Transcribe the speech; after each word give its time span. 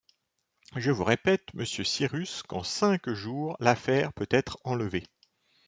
Je 0.75 0.89
vous 0.89 1.03
répète, 1.03 1.53
monsieur 1.53 1.83
Cyrus, 1.83 2.41
qu’en 2.41 2.63
cinq 2.63 3.07
jours 3.09 3.55
l’affaire 3.59 4.13
peut 4.13 4.25
être 4.31 4.57
enlevée 4.63 5.03